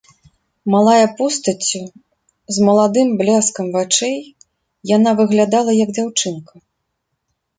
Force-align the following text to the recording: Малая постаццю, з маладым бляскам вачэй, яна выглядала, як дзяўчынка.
Малая 0.75 1.07
постаццю, 1.17 1.81
з 2.55 2.63
маладым 2.69 3.07
бляскам 3.19 3.67
вачэй, 3.75 4.17
яна 4.95 5.11
выглядала, 5.19 5.71
як 5.83 5.89
дзяўчынка. 5.99 6.55